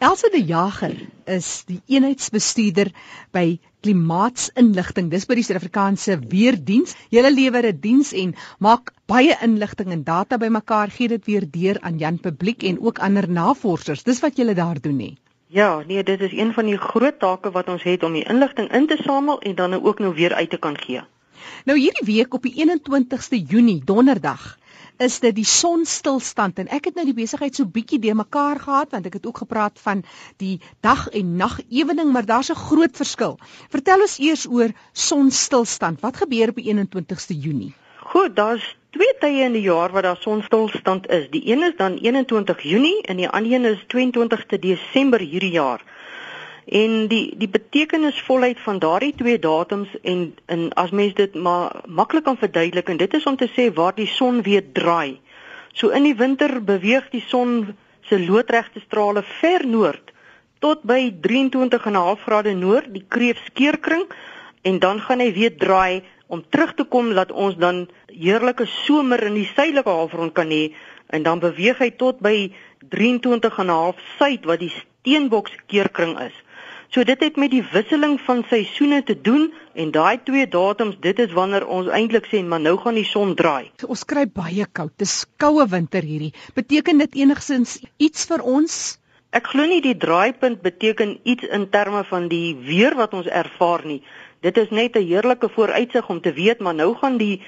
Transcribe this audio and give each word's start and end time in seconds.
Elsa 0.00 0.30
de 0.32 0.40
Jager 0.48 0.94
is 1.28 1.46
die 1.68 1.82
eenheidsbestuurder 1.92 2.88
by 3.36 3.58
Klimaatsinligting. 3.84 5.10
Dis 5.12 5.26
by 5.28 5.36
die 5.36 5.42
Suid-Afrikaanse 5.44 6.14
Weerdiens. 6.30 6.94
Julle 7.12 7.28
lewer 7.34 7.68
'n 7.68 7.80
diens 7.82 8.14
en 8.16 8.32
maak 8.66 8.94
baie 9.12 9.36
inligting 9.44 9.92
en 9.92 10.04
data 10.06 10.38
bymekaar, 10.40 10.88
gee 10.88 11.08
dit 11.12 11.28
weer 11.28 11.44
deur 11.44 11.80
aan 11.84 11.98
Jan 11.98 12.16
publiek 12.18 12.64
en 12.64 12.80
ook 12.80 12.98
ander 12.98 13.28
navorsers. 13.28 14.02
Dis 14.02 14.22
wat 14.24 14.40
julle 14.40 14.54
daar 14.54 14.80
doen 14.80 14.96
nie. 14.96 15.18
Ja, 15.48 15.82
nee, 15.86 16.02
dit 16.02 16.20
is 16.20 16.32
een 16.32 16.54
van 16.54 16.64
die 16.64 16.78
groot 16.78 17.20
take 17.20 17.50
wat 17.50 17.68
ons 17.68 17.82
het 17.82 18.02
om 18.02 18.16
die 18.16 18.24
inligting 18.24 18.72
in 18.72 18.86
te 18.86 18.96
samel 19.04 19.40
en 19.40 19.54
dan 19.54 19.82
ook 19.82 19.98
nou 19.98 20.14
weer 20.14 20.32
uit 20.34 20.50
te 20.50 20.56
kan 20.58 20.80
gee. 20.80 21.04
Nou 21.64 21.78
hierdie 21.78 22.06
week 22.06 22.34
op 22.34 22.42
die 22.42 22.56
21ste 22.56 23.36
Junie, 23.36 23.82
donderdag, 23.84 24.56
is 24.98 25.20
dit 25.20 25.34
die 25.34 25.46
sonstilstand 25.46 26.58
en 26.58 26.68
ek 26.68 26.90
het 26.90 26.94
nou 26.98 27.04
die 27.08 27.16
besigheid 27.16 27.54
so 27.56 27.64
bietjie 27.64 27.98
de 27.98 28.14
mekaar 28.14 28.60
gehad 28.60 28.90
want 28.90 29.06
ek 29.06 29.18
het 29.20 29.26
ook 29.26 29.42
gepraat 29.44 29.78
van 29.82 30.04
die 30.42 30.60
dag 30.80 31.08
en 31.08 31.36
nag 31.36 31.60
ewening 31.68 32.12
maar 32.12 32.26
daar's 32.26 32.50
'n 32.50 32.62
groot 32.66 32.96
verskil. 32.96 33.38
Vertel 33.70 34.00
ons 34.00 34.18
eers 34.18 34.46
oor 34.46 34.70
sonstilstand. 34.92 36.00
Wat 36.00 36.16
gebeur 36.16 36.48
op 36.48 36.56
die 36.56 36.68
21ste 36.74 37.34
Junie? 37.34 37.74
Goed, 37.96 38.36
daar's 38.36 38.76
twee 38.90 39.14
tye 39.20 39.44
in 39.44 39.52
die 39.52 39.62
jaar 39.62 39.92
wat 39.92 40.02
daar 40.02 40.16
sonstilstand 40.20 41.08
is. 41.08 41.28
Die 41.30 41.42
een 41.52 41.62
is 41.62 41.76
dan 41.76 41.98
21 41.98 42.62
Junie 42.62 43.02
en 43.02 43.16
die 43.16 43.28
ander 43.28 43.52
een 43.52 43.64
is 43.64 43.84
22ste 43.94 44.58
Desember 44.58 45.20
hierdie 45.20 45.52
jaar. 45.52 45.84
En 46.70 47.08
die 47.10 47.34
die 47.34 47.48
betekenisvolheid 47.50 48.60
van 48.62 48.78
daardie 48.78 49.14
twee 49.18 49.38
datums 49.42 49.90
en 50.02 50.20
en 50.46 50.68
as 50.78 50.90
mens 50.94 51.14
dit 51.18 51.34
maar 51.34 51.80
maklik 51.86 52.24
kan 52.24 52.38
verduidelik 52.38 52.88
en 52.88 53.00
dit 53.00 53.14
is 53.14 53.26
om 53.26 53.36
te 53.36 53.48
sê 53.56 53.72
waar 53.74 53.94
die 53.94 54.06
son 54.06 54.42
weer 54.46 54.62
draai. 54.72 55.18
So 55.72 55.88
in 55.88 56.06
die 56.06 56.14
winter 56.14 56.60
beweeg 56.62 57.08
die 57.10 57.24
son 57.26 57.74
se 58.06 58.20
loodregte 58.20 58.80
strale 58.86 59.22
ver 59.40 59.66
noord 59.66 60.12
tot 60.60 60.82
by 60.84 61.08
23.5 61.26 62.24
grade 62.26 62.54
noord, 62.54 62.92
die 62.94 63.04
kreefskeerkring 63.08 64.06
en 64.62 64.78
dan 64.78 65.00
gaan 65.00 65.22
hy 65.24 65.32
weer 65.32 65.56
draai 65.56 66.02
om 66.30 66.44
terug 66.48 66.74
te 66.78 66.84
kom 66.84 67.10
dat 67.16 67.32
ons 67.32 67.56
dan 67.58 67.88
heerlike 68.12 68.66
somer 68.84 69.24
in 69.26 69.40
die 69.40 69.48
suidelike 69.56 69.90
halfrond 69.90 70.34
kan 70.36 70.52
hê 70.54 70.68
en 71.10 71.26
dan 71.26 71.42
beweeg 71.42 71.80
hy 71.82 71.90
tot 71.98 72.20
by 72.22 72.52
23.5 72.94 74.04
suid 74.18 74.46
wat 74.46 74.62
die 74.62 74.70
steenbokskeerkring 75.00 76.18
is. 76.20 76.36
So 76.90 77.04
dit 77.06 77.20
het 77.22 77.36
met 77.38 77.52
die 77.52 77.62
wisseling 77.72 78.16
van 78.26 78.42
seisoene 78.50 79.02
te 79.06 79.14
doen 79.14 79.52
en 79.78 79.92
daai 79.94 80.18
twee 80.26 80.46
datums, 80.50 80.96
dit 81.00 81.18
is 81.22 81.32
wanneer 81.32 81.66
ons 81.70 81.90
eintlik 81.94 82.26
sê 82.26 82.40
maar 82.42 82.60
nou 82.60 82.74
gaan 82.82 82.98
die 82.98 83.06
son 83.06 83.36
draai. 83.38 83.70
So, 83.78 83.92
ons 83.94 84.02
kry 84.04 84.24
baie 84.26 84.66
koud. 84.66 84.90
Dis 84.98 85.22
koue 85.38 85.68
winter 85.70 86.02
hierdie. 86.02 86.32
Beteken 86.58 86.98
dit 86.98 87.20
enigsins 87.22 87.78
iets 88.02 88.26
vir 88.26 88.42
ons? 88.42 88.80
Ek 89.30 89.52
glo 89.52 89.68
nie 89.70 89.78
die 89.84 89.94
draaipunt 89.94 90.64
beteken 90.64 91.20
iets 91.22 91.46
in 91.46 91.68
terme 91.70 92.02
van 92.08 92.26
die 92.32 92.56
weer 92.66 92.98
wat 92.98 93.14
ons 93.14 93.30
ervaar 93.30 93.86
nie. 93.86 94.00
Dit 94.42 94.58
is 94.58 94.74
net 94.74 94.96
'n 94.96 95.06
heerlike 95.06 95.48
vooruitsig 95.54 96.08
om 96.10 96.20
te 96.20 96.32
weet 96.32 96.58
maar 96.58 96.74
nou 96.74 96.94
gaan 96.98 97.18
die 97.18 97.40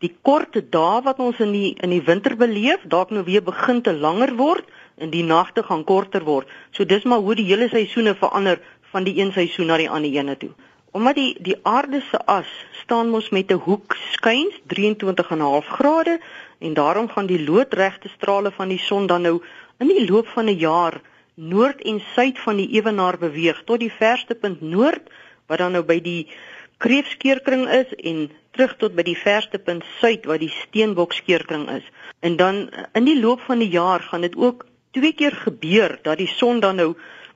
die 0.00 0.12
kort 0.22 0.60
dae 0.72 1.00
wat 1.04 1.18
ons 1.18 1.40
in 1.40 1.52
die 1.52 1.74
in 1.80 1.90
die 1.90 2.04
winter 2.04 2.36
beleef, 2.36 2.84
dalk 2.84 3.10
nou 3.10 3.24
weer 3.24 3.42
begin 3.42 3.80
te 3.80 3.92
langer 3.92 4.36
word 4.36 4.64
en 5.00 5.10
die 5.10 5.24
nagte 5.24 5.62
gaan 5.66 5.84
korter 5.84 6.24
word. 6.24 6.48
So 6.70 6.84
dis 6.84 7.04
maar 7.04 7.24
hoe 7.24 7.34
die 7.38 7.48
hele 7.48 7.68
seisoene 7.68 8.14
verander 8.14 8.60
van 8.92 9.06
die 9.06 9.16
een 9.20 9.32
seisoen 9.32 9.70
na 9.70 9.78
die 9.80 9.90
ander 9.90 10.12
ene 10.12 10.36
toe. 10.36 10.50
Omdat 10.92 11.14
die 11.14 11.30
die 11.40 11.56
aarde 11.62 12.00
se 12.10 12.18
as 12.26 12.50
staan 12.82 13.10
mos 13.14 13.30
met 13.30 13.52
'n 13.52 13.62
hoek 13.66 13.96
skuins 14.12 14.56
23.5 14.66 15.66
grade 15.78 16.20
en 16.58 16.74
daarom 16.74 17.08
gaan 17.08 17.26
die 17.26 17.44
loodregte 17.44 18.08
strale 18.08 18.50
van 18.50 18.68
die 18.68 18.78
son 18.78 19.06
dan 19.06 19.22
nou 19.22 19.42
in 19.78 19.88
die 19.88 20.10
loop 20.10 20.26
van 20.26 20.46
'n 20.46 20.58
jaar 20.58 21.00
noord 21.34 21.82
en 21.82 22.00
suid 22.14 22.38
van 22.38 22.56
die 22.56 22.68
ewenaar 22.68 23.18
beweeg 23.18 23.62
tot 23.64 23.80
die 23.80 23.92
verste 23.92 24.34
punt 24.34 24.60
noord 24.60 25.10
wat 25.46 25.58
dan 25.58 25.72
nou 25.72 25.82
by 25.82 26.00
die 26.00 26.28
kreefskeerkring 26.78 27.68
is 27.68 27.94
en 27.94 28.30
terug 28.50 28.76
tot 28.76 28.94
by 28.94 29.02
die 29.02 29.16
verste 29.16 29.58
punt 29.58 29.84
suid 30.00 30.26
wat 30.26 30.40
die 30.40 30.52
steenbokskeerkring 30.52 31.68
is. 31.70 31.86
En 32.20 32.36
dan 32.36 32.70
in 32.92 33.04
die 33.04 33.20
loop 33.20 33.40
van 33.40 33.58
die 33.58 33.68
jaar 33.68 34.00
gaan 34.00 34.20
dit 34.20 34.36
ook 34.36 34.66
twee 34.90 35.12
keer 35.12 35.32
gebeur 35.32 35.98
dat 36.02 36.18
die 36.18 36.28
son 36.28 36.60
dan 36.60 36.76
nou 36.76 36.94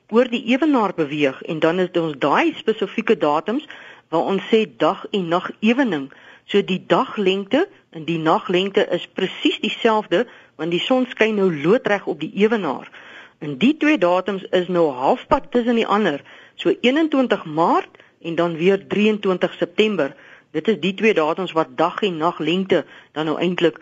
oor 0.08 0.28
die 0.30 0.44
ewenaar 0.52 0.94
beweeg 0.94 1.42
en 1.42 1.58
dan 1.58 1.78
is 1.78 1.90
ons 1.98 2.18
daai 2.18 2.54
spesifieke 2.56 3.16
datums 3.16 3.66
waar 4.08 4.28
ons 4.30 4.42
sê 4.50 4.64
dag 4.78 5.06
en 5.10 5.28
nag 5.28 5.50
ewening. 5.60 6.10
So 6.46 6.62
die 6.62 6.82
daglengte 6.86 7.64
en 7.90 8.04
die 8.04 8.18
naglengte 8.18 8.84
is 8.90 9.06
presies 9.06 9.60
dieselfde 9.60 10.26
want 10.56 10.70
die 10.70 10.82
son 10.82 11.06
skyn 11.10 11.38
nou 11.40 11.48
loodreg 11.50 12.06
op 12.06 12.20
die 12.20 12.32
ewenaar. 12.44 12.90
En 13.38 13.56
die 13.58 13.74
twee 13.76 13.98
datums 13.98 14.44
is 14.50 14.68
nou 14.68 14.90
halfpad 14.92 15.50
tussen 15.50 15.80
die 15.80 15.86
ander. 15.86 16.22
So 16.54 16.74
21 16.80 17.44
Maart 17.44 18.02
en 18.22 18.34
dan 18.34 18.56
weer 18.56 18.86
23 18.88 19.54
September. 19.58 20.14
Dit 20.50 20.68
is 20.68 20.78
die 20.80 20.94
twee 20.94 21.14
datums 21.14 21.52
wat 21.52 21.74
dag 21.76 22.02
en 22.02 22.16
naglengte 22.16 22.84
dan 23.12 23.26
nou 23.26 23.38
eintlik 23.38 23.80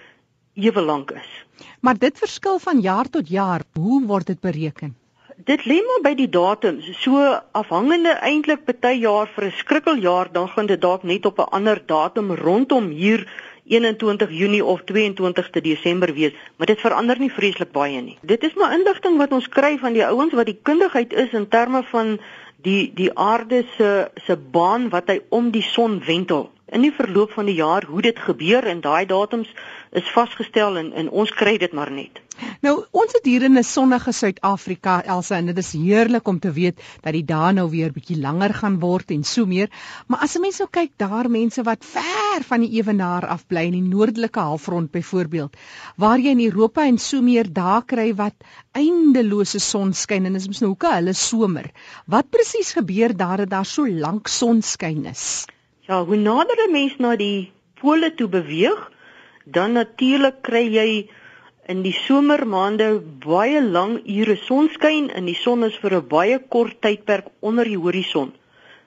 ewe 0.55 0.81
lank 0.81 1.11
is. 1.11 1.31
Maar 1.81 1.99
dit 1.99 2.19
verskil 2.19 2.59
van 2.59 2.81
jaar 2.81 3.11
tot 3.11 3.29
jaar. 3.29 3.63
Hoe 3.73 4.07
word 4.07 4.27
dit 4.27 4.41
bereken? 4.41 4.97
Dit 5.45 5.65
lê 5.67 5.81
maar 5.83 6.03
by 6.03 6.13
die 6.15 6.29
datums. 6.29 6.87
So 7.03 7.19
afhangende 7.53 8.13
eintlik 8.23 8.65
party 8.65 8.93
jaar 9.03 9.27
vir 9.35 9.45
'n 9.45 9.57
skrikkeljaar, 9.57 10.33
dan 10.33 10.49
gaan 10.49 10.67
dit 10.67 10.81
dalk 10.81 11.03
net 11.03 11.27
op 11.27 11.39
'n 11.39 11.51
ander 11.51 11.83
datum 11.87 12.33
rondom 12.33 12.91
hier 12.91 13.27
21 13.65 14.31
Junie 14.31 14.65
of 14.65 14.81
22ste 14.85 15.61
Desember 15.61 16.15
wees, 16.15 16.33
maar 16.57 16.67
dit 16.67 16.81
verander 16.81 17.19
nie 17.19 17.33
vreeslik 17.33 17.73
baie 17.73 18.01
nie. 18.01 18.19
Dit 18.23 18.43
is 18.43 18.55
maar 18.55 18.73
inligting 18.73 19.17
wat 19.17 19.33
ons 19.33 19.49
kry 19.49 19.79
van 19.79 19.93
die 19.93 20.07
ouens 20.07 20.33
wat 20.33 20.47
die 20.47 20.59
kundigheid 20.63 21.13
is 21.13 21.33
in 21.33 21.49
terme 21.49 21.83
van 21.83 22.19
die 22.63 22.93
die 22.95 23.11
aarde 23.19 23.65
se 23.77 24.11
se 24.27 24.37
baan 24.37 24.89
wat 24.89 25.09
hy 25.09 25.21
om 25.29 25.51
die 25.51 25.63
son 25.63 26.01
wentel 26.07 26.51
in 26.73 26.85
die 26.87 26.93
verloop 26.97 27.33
van 27.37 27.49
die 27.51 27.59
jaar 27.59 27.85
hoe 27.85 28.03
dit 28.05 28.19
gebeur 28.19 28.65
en 28.65 28.81
daai 28.81 29.05
datums 29.07 29.49
is 30.01 30.09
vasgestel 30.15 30.79
en, 30.81 30.93
en 30.97 31.11
ons 31.23 31.33
kry 31.37 31.59
dit 31.61 31.73
maar 31.77 31.91
net. 31.93 32.23
Nou 32.65 32.73
ons 32.97 33.13
het 33.13 33.27
hier 33.29 33.45
in 33.49 33.59
'n 33.59 33.65
sonnige 33.69 34.13
Suid-Afrika 34.19 34.95
Elsa 35.15 35.37
en 35.37 35.51
dit 35.51 35.59
is 35.59 35.73
heerlik 35.73 36.29
om 36.29 36.39
te 36.41 36.53
weet 36.53 36.81
dat 37.03 37.13
die 37.13 37.25
dae 37.29 37.53
nou 37.53 37.69
weer 37.71 37.93
bietjie 37.93 38.17
langer 38.23 38.55
gaan 38.55 38.79
word 38.81 39.11
en 39.11 39.25
so 39.25 39.47
meer. 39.47 39.69
Maar 40.07 40.25
as 40.27 40.37
'n 40.37 40.41
mens 40.41 40.59
nou 40.59 40.69
kyk 40.71 40.93
daar 40.97 41.31
mense 41.31 41.63
wat 41.63 41.85
ver 41.85 42.43
van 42.49 42.61
die 42.61 42.73
ewenaar 42.81 43.27
af 43.27 43.47
bly 43.47 43.67
in 43.69 43.79
die 43.79 43.95
noordelike 43.95 44.41
halfrond 44.41 44.91
byvoorbeeld, 44.91 45.57
waar 45.97 46.19
jy 46.19 46.31
in 46.31 46.45
Europa 46.49 46.87
en 46.87 46.99
so 46.99 47.21
meer 47.21 47.53
dae 47.53 47.83
kry 47.85 48.15
wat 48.15 48.35
eindelose 48.73 49.59
sonskyn 49.59 50.27
en 50.27 50.35
is 50.35 50.47
mos 50.47 50.61
nou 50.61 50.71
hoeke 50.71 50.95
hulle 50.95 51.13
somer. 51.13 51.71
Wat 52.07 52.31
presies 52.31 52.73
gebeur 52.73 53.17
daar 53.17 53.37
dat 53.37 53.51
daar 53.51 53.67
so 53.67 53.87
lank 53.87 54.29
sonskyn 54.29 55.05
is? 55.07 55.45
Ja, 55.83 56.05
hoe 56.05 56.17
nader 56.17 56.59
'n 56.63 56.71
mens 56.71 56.97
na 56.97 57.17
die 57.17 57.51
pole 57.75 58.15
toe 58.15 58.29
beweeg, 58.29 58.91
dan 59.45 59.73
natuurlik 59.73 60.43
kry 60.43 60.67
jy 60.71 61.09
in 61.67 61.83
die 61.83 61.97
somermaande 62.07 63.03
baie 63.25 63.63
lang 63.63 63.97
ure 64.07 64.37
sonskyn 64.37 65.11
en 65.11 65.25
die 65.27 65.35
son 65.35 65.65
is 65.65 65.77
vir 65.83 65.97
'n 65.97 66.09
baie 66.09 66.39
kort 66.39 66.79
tydperk 66.81 67.27
onder 67.41 67.65
die 67.65 67.79
horison. 67.79 68.33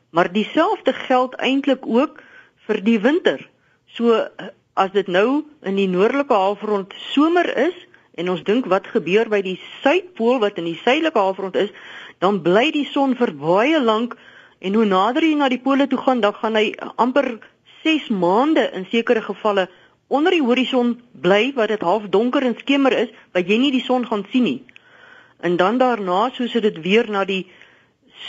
Maar 0.09 0.31
dieselfde 0.31 0.93
geld 0.93 1.35
eintlik 1.35 1.85
ook 1.85 2.23
vir 2.65 2.83
die 2.83 2.99
winter. 2.99 3.49
So 3.85 4.27
as 4.73 4.91
dit 4.91 5.07
nou 5.07 5.43
in 5.63 5.75
die 5.75 5.87
noordelike 5.87 6.33
halfrond 6.33 6.93
somer 6.95 7.57
is 7.57 7.75
en 8.15 8.29
ons 8.29 8.43
dink 8.43 8.65
wat 8.65 8.87
gebeur 8.87 9.29
by 9.29 9.41
die 9.41 9.59
suidpool 9.81 10.39
wat 10.39 10.57
in 10.57 10.63
die 10.63 10.79
suidelike 10.83 11.19
halfrond 11.19 11.55
is, 11.55 11.69
dan 12.19 12.41
bly 12.41 12.71
die 12.71 12.87
son 12.87 13.15
vir 13.15 13.33
baie 13.35 13.81
lank 13.81 14.15
En 14.65 14.73
hoe 14.73 14.85
nader 14.89 15.25
jy 15.27 15.35
na 15.37 15.49
die 15.51 15.61
pole 15.61 15.85
toe 15.87 15.99
gaan, 16.01 16.21
dan 16.23 16.33
gaan 16.33 16.57
hy 16.57 16.71
amper 17.01 17.27
6 17.83 18.09
maande 18.09 18.63
in 18.73 18.87
sekere 18.89 19.21
gevalle 19.21 19.67
onder 20.07 20.33
die 20.33 20.41
horison 20.41 20.95
bly 21.21 21.51
wat 21.57 21.69
dit 21.73 21.83
half 21.85 22.07
donker 22.13 22.45
en 22.45 22.57
skemer 22.57 22.95
is, 22.97 23.11
wat 23.33 23.49
jy 23.49 23.59
nie 23.61 23.73
die 23.75 23.83
son 23.85 24.07
gaan 24.09 24.25
sien 24.31 24.45
nie. 24.49 24.61
En 25.45 25.57
dan 25.61 25.77
daarna, 25.77 26.29
soos 26.33 26.57
dit 26.65 26.81
weer 26.81 27.09
na 27.11 27.25
die 27.29 27.45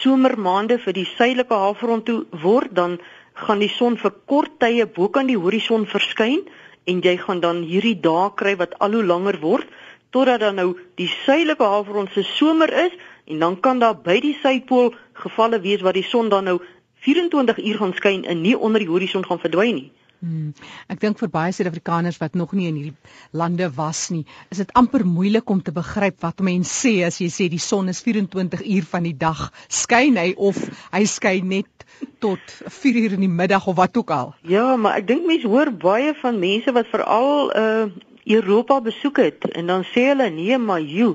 somermaande 0.02 0.76
vir 0.84 0.96
die 0.96 1.08
suidelike 1.16 1.56
halfrond 1.56 2.04
toe 2.04 2.24
word, 2.42 2.74
dan 2.76 2.98
gaan 3.36 3.60
die 3.60 3.72
son 3.72 3.96
vir 4.00 4.12
kort 4.28 4.60
tye 4.60 4.86
bo 4.86 5.08
kan 5.12 5.28
die 5.28 5.40
horison 5.40 5.84
verskyn 5.88 6.44
en 6.88 7.02
jy 7.04 7.16
gaan 7.20 7.40
dan 7.44 7.64
hierdie 7.68 7.98
dae 8.00 8.30
kry 8.40 8.56
wat 8.60 8.76
al 8.80 8.96
hoe 8.96 9.04
langer 9.04 9.40
word 9.42 9.68
totdat 10.14 10.40
dan 10.40 10.56
nou 10.60 10.70
die 11.00 11.08
suidelike 11.24 11.64
halfrond 11.64 12.12
se 12.14 12.24
somer 12.36 12.72
is 12.86 12.94
en 13.26 13.38
dan 13.38 13.60
kan 13.60 13.78
daar 13.82 13.96
by 13.98 14.20
die 14.22 14.36
suidpool 14.42 14.94
gevalle 15.12 15.60
wees 15.60 15.82
waar 15.82 15.96
die 15.96 16.06
son 16.06 16.28
dan 16.28 16.44
nou 16.44 16.58
24 17.06 17.58
uur 17.64 17.78
gaan 17.82 17.94
skyn 17.94 18.24
en 18.24 18.40
nie 18.40 18.56
onder 18.58 18.82
die 18.82 18.90
horison 18.90 19.24
gaan 19.26 19.42
verdwyn 19.42 19.74
nie. 19.74 19.90
Hmm. 20.20 20.54
Ek 20.88 21.00
dink 21.02 21.18
vir 21.20 21.28
baie 21.28 21.52
Suid-Afrikaners 21.52 22.16
wat 22.22 22.36
nog 22.40 22.54
nie 22.56 22.70
in 22.70 22.78
hierdie 22.78 23.36
lande 23.36 23.68
was 23.76 24.06
nie, 24.10 24.24
is 24.50 24.62
dit 24.62 24.72
amper 24.78 25.04
moeilik 25.04 25.50
om 25.52 25.60
te 25.62 25.74
begryp 25.76 26.22
wat 26.24 26.40
mense 26.46 26.72
sê 26.72 26.94
as 27.04 27.20
jy 27.20 27.28
sê 27.32 27.48
die 27.52 27.60
son 27.60 27.92
is 27.92 28.00
24 28.06 28.64
uur 28.64 28.88
van 28.94 29.04
die 29.04 29.14
dag 29.20 29.50
skyn 29.68 30.16
hy 30.16 30.32
of 30.48 30.56
hy 30.94 31.04
skyn 31.10 31.52
net 31.52 31.86
tot 32.24 32.40
4 32.80 33.00
uur 33.02 33.18
in 33.18 33.26
die 33.26 33.32
middag 33.42 33.68
of 33.68 33.76
wat 33.76 33.96
ook 34.00 34.10
al. 34.10 34.34
Ja, 34.48 34.74
maar 34.80 34.96
ek 35.02 35.08
dink 35.12 35.28
mense 35.28 35.52
hoor 35.52 35.70
baie 35.84 36.16
van 36.22 36.40
mense 36.40 36.72
wat 36.72 36.92
veral 36.94 37.52
uh 37.52 37.86
Europa 38.26 38.80
besoek 38.82 39.20
het 39.22 39.44
en 39.54 39.68
dan 39.70 39.84
sê 39.86 40.08
hulle 40.08 40.26
nee, 40.34 40.56
maar 40.58 40.82
joe 40.82 41.12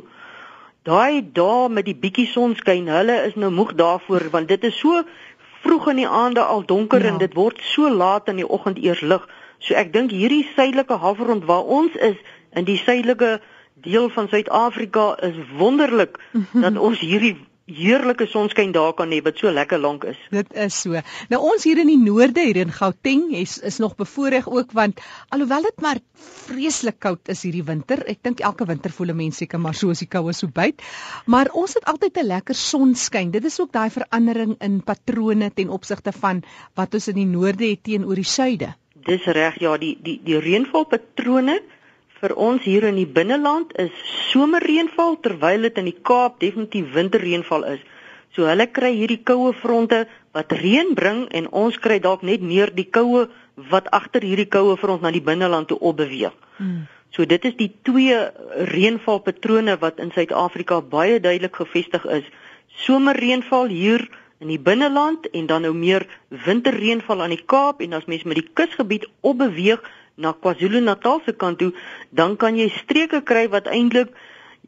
daai 0.87 1.21
dae 1.33 1.69
met 1.69 1.85
die 1.85 1.97
bietjie 1.97 2.27
sonskyn, 2.27 2.87
hulle 2.89 3.17
is 3.27 3.35
nou 3.35 3.51
moeg 3.53 3.75
daarvoor 3.77 4.29
want 4.33 4.47
dit 4.49 4.63
is 4.63 4.79
so 4.79 5.03
vroeg 5.61 5.91
in 5.93 6.01
die 6.01 6.09
aande 6.09 6.41
al 6.41 6.65
donker 6.65 7.03
ja. 7.03 7.11
en 7.11 7.19
dit 7.21 7.33
word 7.37 7.61
so 7.73 7.89
laat 7.89 8.29
in 8.31 8.41
die 8.41 8.47
oggend 8.47 8.81
eers 8.81 9.01
lig. 9.01 9.27
So 9.61 9.77
ek 9.77 9.93
dink 9.93 10.13
hierdie 10.15 10.47
suidelike 10.55 10.97
halfrond 11.03 11.45
waar 11.45 11.67
ons 11.79 11.97
is 12.01 12.17
in 12.57 12.65
die 12.65 12.79
suidelike 12.81 13.39
deel 13.81 14.09
van 14.09 14.27
Suid-Afrika 14.29 15.15
is 15.25 15.37
wonderlik 15.57 16.17
dat 16.65 16.77
ons 16.77 16.99
hierdie 16.99 17.37
heerlike 17.75 18.27
sonskyn 18.29 18.73
daar 18.75 18.93
kan 18.97 19.11
hê 19.13 19.21
wat 19.23 19.39
so 19.39 19.51
lekker 19.51 19.79
lank 19.79 20.05
is. 20.09 20.19
Dit 20.33 20.51
is 20.53 20.75
so. 20.83 21.01
Nou 21.31 21.39
ons 21.51 21.63
hier 21.67 21.79
in 21.81 21.89
die 21.91 21.99
noorde 21.99 22.43
hier 22.45 22.59
in 22.63 22.73
Gauteng 22.75 23.29
is 23.37 23.57
is 23.59 23.79
nog 23.83 23.95
bevoordeel 23.99 24.45
ook 24.45 24.75
want 24.77 25.01
alhoewel 25.29 25.67
dit 25.69 25.81
maar 25.81 26.01
vreeslik 26.45 26.99
koud 26.99 27.31
is 27.33 27.43
hierdie 27.47 27.65
winter, 27.65 28.03
ek 28.11 28.21
dink 28.23 28.43
elke 28.45 28.67
winter 28.69 28.91
voel 28.91 29.13
'n 29.13 29.17
mens 29.17 29.37
seker 29.37 29.59
maar 29.59 29.75
so 29.75 29.89
as 29.89 30.03
die 30.03 30.09
koue 30.09 30.33
so 30.33 30.47
byt, 30.47 30.81
maar 31.25 31.49
ons 31.53 31.73
het 31.73 31.85
altyd 31.85 32.17
'n 32.17 32.27
lekker 32.27 32.55
sonskyn. 32.55 33.31
Dit 33.31 33.45
is 33.45 33.59
ook 33.59 33.71
daai 33.71 33.89
verandering 33.89 34.55
in 34.59 34.81
patrone 34.83 35.51
ten 35.53 35.69
opsigte 35.69 36.11
van 36.11 36.43
wat 36.75 36.93
ons 36.93 37.07
in 37.07 37.15
die 37.15 37.25
noorde 37.25 37.69
het 37.69 37.83
teenoor 37.83 38.15
die 38.15 38.23
suide. 38.23 38.75
Dis 39.05 39.25
reg, 39.25 39.59
ja, 39.59 39.77
die 39.77 39.97
die 40.01 40.19
die 40.23 40.39
reënvalpatrone 40.39 41.61
vir 42.21 42.35
ons 42.37 42.61
hier 42.63 42.85
in 42.85 42.99
die 42.99 43.09
binneland 43.09 43.73
is 43.81 43.91
somerreënval 44.29 45.17
terwyl 45.25 45.65
dit 45.67 45.79
in 45.81 45.89
die 45.89 45.97
Kaap 46.09 46.39
definitief 46.43 46.93
winterreënval 46.93 47.65
is. 47.73 47.81
So 48.35 48.47
hulle 48.47 48.67
kry 48.71 48.93
hierdie 48.95 49.23
koue 49.27 49.51
fronte 49.57 50.05
wat 50.35 50.53
reën 50.55 50.93
bring 50.95 51.25
en 51.35 51.49
ons 51.63 51.79
kry 51.81 51.99
dalk 51.99 52.21
net 52.27 52.43
meer 52.45 52.71
die 52.75 52.87
koue 52.87 53.25
wat 53.71 53.89
agter 53.91 54.23
hierdie 54.23 54.47
koue 54.47 54.77
front 54.79 55.01
na 55.03 55.11
die 55.11 55.23
binneland 55.25 55.67
toe 55.71 55.79
opbeweeg. 55.79 56.35
Hmm. 56.57 56.85
So 57.11 57.25
dit 57.27 57.43
is 57.49 57.57
die 57.59 57.71
twee 57.83 58.15
reënvalpatrone 58.71 59.75
wat 59.81 59.99
in 59.99 60.13
Suid-Afrika 60.15 60.79
baie 60.93 61.19
duidelik 61.19 61.57
gevestig 61.59 62.05
is. 62.05 62.27
Somerreënval 62.85 63.73
hier 63.73 64.05
in 64.39 64.53
die 64.53 64.61
binneland 64.61 65.27
en 65.35 65.49
dan 65.49 65.65
nou 65.67 65.73
meer 65.75 66.07
winterreënval 66.45 67.25
aan 67.25 67.35
die 67.35 67.43
Kaap 67.45 67.81
en 67.83 67.97
as 67.97 68.07
mens 68.07 68.23
met 68.23 68.39
die 68.39 68.47
kusgebied 68.53 69.09
opbeweeg 69.19 69.83
na 70.15 70.33
KwaZulu-Natal 70.33 71.21
se 71.25 71.33
kant 71.33 71.59
toe, 71.59 71.71
dan 72.09 72.37
kan 72.37 72.57
jy 72.57 72.69
streke 72.69 73.21
kry 73.21 73.47
wat 73.49 73.67
eintlik 73.67 74.11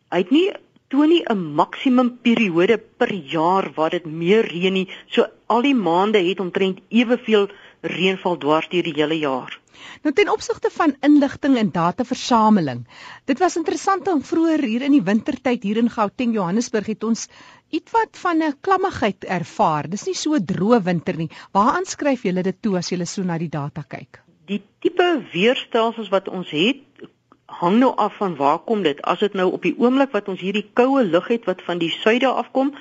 uit 0.10 0.31
nie 0.31 0.51
toon 0.94 1.10
nie 1.10 1.24
'n 1.34 1.42
maksimum 1.60 2.10
periode 2.25 2.78
per 2.78 3.12
jaar 3.36 3.72
waar 3.75 3.90
dit 3.90 4.06
meer 4.06 4.45
reën 4.45 4.74
nie. 4.74 4.88
So 5.07 5.25
al 5.48 5.62
die 5.62 5.75
maande 5.75 6.19
het 6.30 6.40
omtrent 6.40 6.81
eweveel 6.90 7.50
reënval 7.81 8.38
dwars 8.38 8.69
deur 8.69 8.84
die 8.84 8.94
hele 8.98 9.18
jaar. 9.19 9.60
Nou 10.04 10.13
ten 10.16 10.30
opsigte 10.30 10.69
van 10.72 10.95
inligting 11.07 11.57
en 11.57 11.72
dataversameling. 11.72 12.86
Dit 13.25 13.39
was 13.39 13.57
interessant 13.60 14.07
om 14.07 14.24
vroeër 14.24 14.63
hier 14.63 14.86
in 14.88 14.96
die 14.98 15.04
wintertyd 15.12 15.63
hier 15.63 15.81
in 15.81 15.89
Gauteng, 15.89 16.34
Johannesburg 16.34 16.92
het 16.94 17.04
ons 17.04 17.28
ietwat 17.69 18.18
van 18.25 18.44
'n 18.44 18.57
klammigheid 18.62 19.24
ervaar. 19.24 19.89
Dis 19.89 20.06
nie 20.06 20.16
so 20.16 20.39
droë 20.39 20.84
winter 20.84 21.18
nie. 21.18 21.30
Waaraan 21.51 21.86
skryf 21.86 22.24
julle 22.24 22.44
dit 22.44 22.62
toe 22.62 22.78
as 22.78 22.89
julle 22.89 23.06
so 23.06 23.24
na 23.24 23.38
die 23.38 23.50
data 23.50 23.84
kyk? 23.88 24.23
Die 24.45 24.62
tipe 24.80 25.22
weerstelsels 25.31 26.10
wat 26.10 26.28
ons 26.28 26.50
het 26.51 27.10
hang 27.45 27.78
nou 27.80 27.92
af 27.95 28.16
van 28.18 28.36
waar 28.36 28.60
kom 28.60 28.84
dit. 28.84 29.01
As 29.01 29.19
dit 29.19 29.34
nou 29.34 29.51
op 29.51 29.62
die 29.62 29.75
oomblik 29.78 30.12
wat 30.12 30.28
ons 30.28 30.42
hierdie 30.42 30.66
koue 30.74 31.04
lug 31.04 31.28
het 31.28 31.45
wat 31.45 31.62
van 31.62 31.78
die 31.78 31.92
suide 31.92 32.28
afkom 32.28 32.74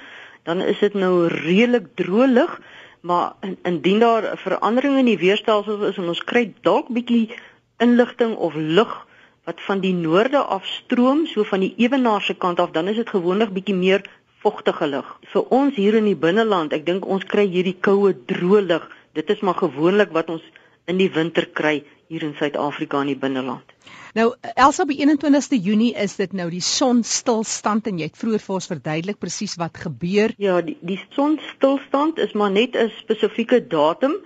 dan 0.49 0.61
is 0.61 0.79
dit 0.79 0.95
nou 0.95 1.29
redelik 1.29 1.93
droë 1.99 2.29
lug 2.33 2.61
maar 3.03 3.35
in, 3.41 3.59
indien 3.63 3.99
daar 3.99 4.23
'n 4.33 4.37
verandering 4.37 4.99
in 4.99 5.11
die 5.11 5.19
weerstelsels 5.19 5.89
is 5.91 5.97
en 5.99 6.09
ons 6.09 6.25
kry 6.25 6.53
dalk 6.61 6.89
bietjie 6.89 7.31
inligting 7.79 8.35
of 8.37 8.55
lug 8.55 9.07
wat 9.45 9.61
van 9.61 9.81
die 9.81 9.95
noorde 9.95 10.39
afstroom 10.39 11.27
so 11.27 11.45
van 11.45 11.61
die 11.61 11.75
ewenaar 11.77 12.23
se 12.23 12.35
kant 12.35 12.61
af 12.61 12.71
dan 12.71 12.89
is 12.89 12.97
dit 12.97 13.09
gewoonlik 13.09 13.51
bietjie 13.53 13.75
meer 13.75 14.03
vogtige 14.43 14.87
lug. 14.87 15.19
Vir 15.33 15.43
ons 15.49 15.75
hier 15.75 15.95
in 15.95 16.05
die 16.05 16.17
binneland 16.17 16.73
ek 16.73 16.87
dink 16.87 17.07
ons 17.07 17.25
kry 17.25 17.47
hierdie 17.47 17.77
koue 17.81 18.15
droë 18.27 18.63
lug. 18.67 18.91
Dit 19.13 19.31
is 19.31 19.41
maar 19.41 19.55
gewoonlik 19.55 20.11
wat 20.11 20.31
ons 20.31 20.43
in 20.87 20.99
die 20.99 21.11
winter 21.13 21.47
kry 21.47 21.83
hier 22.13 22.23
in 22.27 22.35
Suid-Afrika 22.39 23.01
in 23.01 23.13
die 23.15 23.19
binneland. 23.19 23.73
Nou 24.13 24.35
Elsa 24.53 24.85
by 24.85 24.99
21ste 24.99 25.57
Junie 25.57 25.95
is 25.97 26.19
dit 26.19 26.35
nou 26.37 26.51
die 26.53 26.61
sonstilstand 26.61 27.87
en 27.89 28.01
jy 28.03 28.11
het 28.11 28.19
vroeër 28.21 28.43
vir 28.45 28.57
ons 28.59 28.69
verduidelik 28.69 29.19
presies 29.23 29.57
wat 29.61 29.81
gebeur. 29.81 30.35
Ja, 30.43 30.59
die 30.61 30.77
die 30.85 31.01
sonstilstand 31.17 32.21
is 32.21 32.35
maar 32.37 32.53
net 32.53 32.77
'n 32.77 32.93
spesifieke 32.99 33.63
datum 33.67 34.19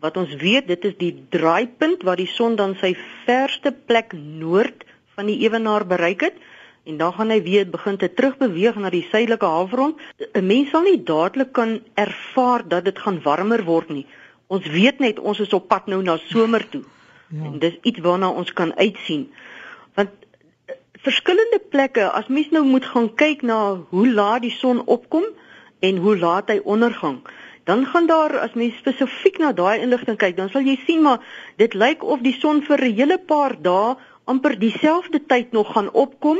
wat 0.00 0.16
ons 0.16 0.32
weet 0.40 0.66
dit 0.68 0.84
is 0.84 0.96
die 0.96 1.12
draaipunt 1.30 2.02
waar 2.02 2.16
die 2.16 2.30
son 2.30 2.56
dan 2.56 2.74
sy 2.80 2.94
verste 3.26 3.72
plek 3.72 4.12
noord 4.16 4.84
van 5.14 5.26
die 5.26 5.38
ewenaar 5.44 5.86
bereik 5.86 6.20
het 6.20 6.40
en 6.84 6.96
dan 6.96 7.12
gaan 7.12 7.30
hy 7.30 7.40
weer 7.42 7.68
begin 7.70 7.96
te 7.96 8.08
terugbeweeg 8.08 8.76
na 8.76 8.90
die 8.90 9.06
suidelike 9.10 9.46
halfrond. 9.46 9.96
'n 10.34 10.46
Mens 10.46 10.70
sal 10.70 10.82
nie 10.82 11.02
dadelik 11.02 11.52
kan 11.52 11.80
ervaar 11.94 12.68
dat 12.68 12.84
dit 12.84 12.98
gaan 12.98 13.22
warmer 13.24 13.64
word 13.64 13.88
nie. 13.88 14.06
Ons 14.46 14.66
weet 14.66 14.98
net 14.98 15.18
ons 15.18 15.40
is 15.40 15.52
op 15.52 15.68
pad 15.68 15.86
nou 15.86 16.02
na 16.02 16.16
somer 16.16 16.68
toe. 16.68 16.82
Ja. 17.28 17.44
En 17.44 17.58
dis 17.58 17.78
iets 17.82 18.02
waarna 18.04 18.28
ons 18.28 18.52
kan 18.52 18.74
uitsien. 18.76 19.32
Want 19.94 20.10
eh, 20.66 20.74
verskillende 20.92 21.60
plekke, 21.70 22.10
as 22.10 22.28
mens 22.28 22.50
nou 22.50 22.64
moet 22.64 22.84
gaan 22.84 23.14
kyk 23.14 23.42
na 23.42 23.78
hoe 23.88 24.08
laat 24.08 24.42
die 24.42 24.54
son 24.54 24.84
opkom 24.86 25.24
en 25.80 25.96
hoe 25.96 26.18
laat 26.18 26.48
hy 26.52 26.60
ondergang, 26.64 27.22
dan 27.64 27.86
gaan 27.86 28.06
daar 28.06 28.38
as 28.38 28.52
mens 28.52 28.76
spesifiek 28.76 29.38
na 29.40 29.52
daai 29.52 29.80
inligting 29.80 30.18
kyk, 30.20 30.36
dan 30.36 30.50
sal 30.52 30.64
jy 30.64 30.76
sien 30.84 31.02
maar 31.02 31.24
dit 31.56 31.74
lyk 31.74 32.04
of 32.04 32.20
die 32.24 32.36
son 32.36 32.62
vir 32.62 32.84
'n 32.84 32.94
hele 32.94 33.18
paar 33.18 33.56
dae 33.62 33.96
amper 34.24 34.58
dieselfde 34.58 35.20
tyd 35.26 35.52
nog 35.52 35.72
gaan 35.72 35.90
opkom 35.92 36.38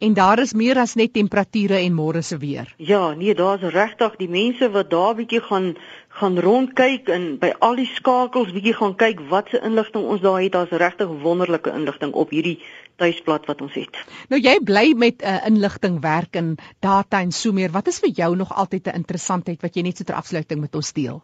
En 0.04 0.14
daar 0.14 0.40
is 0.40 0.52
meer 0.54 0.78
as 0.82 0.98
net 1.00 1.14
temperature 1.16 1.78
en 1.80 1.94
môre 1.96 2.22
se 2.22 2.38
weer. 2.38 2.68
Ja, 2.78 3.14
nee, 3.16 3.36
daar's 3.36 3.62
regtig 3.72 4.18
die 4.20 4.28
mense 4.28 4.68
wat 4.74 4.90
daar 4.92 5.16
bietjie 5.16 5.40
gaan 5.46 5.76
gaan 6.14 6.36
rondkyk 6.44 7.08
en 7.10 7.24
by 7.42 7.54
al 7.64 7.80
die 7.80 7.88
skakels 7.90 8.52
bietjie 8.54 8.76
gaan 8.78 8.98
kyk 9.00 9.22
wat 9.32 9.54
se 9.54 9.62
inligting 9.64 10.04
ons 10.04 10.22
daar 10.22 10.42
het. 10.44 10.52
Daar's 10.52 10.76
regtig 10.84 11.14
wonderlike 11.24 11.72
inligting 11.72 12.12
op 12.14 12.36
hierdie 12.36 12.58
tuisblad 13.02 13.48
wat 13.48 13.64
ons 13.64 13.80
het. 13.80 14.02
Nou 14.30 14.42
jy 14.44 14.58
bly 14.60 14.92
met 15.06 15.24
'n 15.24 15.26
uh, 15.26 15.48
inligting 15.48 16.02
werk 16.02 16.36
en 16.36 16.56
data 16.80 17.22
en 17.22 17.32
so 17.32 17.52
meer. 17.52 17.72
Wat 17.72 17.88
is 17.88 18.00
vir 18.00 18.12
jou 18.12 18.36
nog 18.36 18.52
altyd 18.52 18.88
'n 18.88 18.96
interessantheid 18.96 19.62
wat 19.62 19.76
jy 19.76 19.82
net 19.84 19.98
so 19.98 20.04
ter 20.04 20.20
afsluiting 20.20 20.62
met 20.62 20.76
ons 20.76 20.94
deel? 20.94 21.24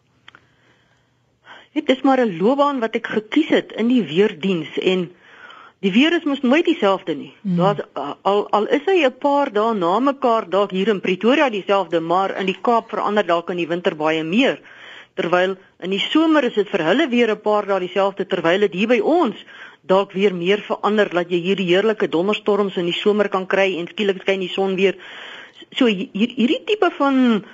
Dit 1.73 1.89
is 1.89 2.01
maar 2.01 2.19
'n 2.25 2.37
loopbaan 2.37 2.79
wat 2.79 2.95
ek 2.95 3.07
gekies 3.07 3.49
het 3.49 3.71
in 3.71 3.87
die 3.87 4.03
weerdiens 4.03 4.77
en 4.77 5.11
Die 5.79 5.91
weer 5.95 6.11
is 6.11 6.25
mos 6.27 6.41
nooit 6.43 6.65
dieselfde 6.67 7.15
nie. 7.15 7.31
Hmm. 7.41 7.55
Daar's 7.55 7.85
al 8.27 8.41
al 8.51 8.67
is 8.67 8.83
hy 8.85 9.05
'n 9.05 9.17
paar 9.17 9.51
dae 9.51 9.73
na 9.73 9.99
mekaar 9.99 10.49
dalk 10.49 10.71
hier 10.71 10.87
in 10.87 10.99
Pretoria 10.99 11.49
dieselfde, 11.49 11.99
maar 11.99 12.35
in 12.39 12.45
die 12.45 12.59
Kaap 12.61 12.89
verander 12.89 13.25
dalk 13.25 13.49
in 13.49 13.57
die 13.57 13.67
winter 13.67 13.95
baie 13.95 14.23
meer. 14.23 14.59
Terwyl 15.15 15.55
in 15.79 15.89
die 15.89 15.99
somer 15.99 16.43
is 16.43 16.53
dit 16.53 16.69
vir 16.69 16.83
hulle 16.83 17.07
weer 17.07 17.31
'n 17.31 17.41
paar 17.41 17.65
dae 17.65 17.79
dieselfde 17.79 18.27
terwyl 18.27 18.59
dit 18.59 18.73
hier 18.73 18.87
by 18.87 18.99
ons 18.99 19.35
dalk 19.81 20.11
weer 20.11 20.35
meer 20.35 20.61
verander 20.67 21.09
dat 21.09 21.31
jy 21.31 21.39
hierdie 21.41 21.67
heerlike 21.71 22.07
donderstorms 22.07 22.77
in 22.77 22.85
die 22.85 22.99
somer 22.99 23.29
kan 23.29 23.47
kry 23.47 23.77
en 23.79 23.87
skielik 23.87 24.21
skyn 24.21 24.39
die 24.39 24.51
son 24.51 24.75
weer. 24.75 24.97
So 25.71 25.85
hier, 25.85 26.09
hierdie 26.13 26.63
tipe 26.65 26.91
van 26.97 27.45